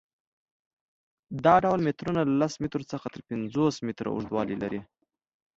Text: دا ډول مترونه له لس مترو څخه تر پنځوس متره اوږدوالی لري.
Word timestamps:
دا 1.45 1.55
ډول 1.63 1.79
مترونه 1.87 2.21
له 2.27 2.33
لس 2.41 2.53
مترو 2.63 2.89
څخه 2.91 3.07
تر 3.13 3.21
پنځوس 3.29 3.75
متره 3.87 4.09
اوږدوالی 4.11 4.55
لري. 4.63 4.81